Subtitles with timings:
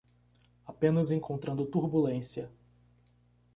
[0.65, 2.49] Apenas encontrando turbulência